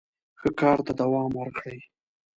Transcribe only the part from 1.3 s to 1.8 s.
ورکړئ.